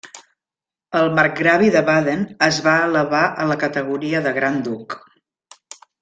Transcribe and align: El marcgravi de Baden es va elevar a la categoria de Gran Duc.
El 0.99 1.09
marcgravi 1.17 1.67
de 1.75 1.83
Baden 1.89 2.23
es 2.45 2.61
va 2.67 2.73
elevar 2.85 3.21
a 3.43 3.45
la 3.51 3.57
categoria 3.65 4.23
de 4.29 4.31
Gran 4.39 4.57
Duc. 4.69 4.97